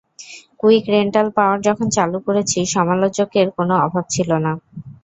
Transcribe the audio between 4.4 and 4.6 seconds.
না।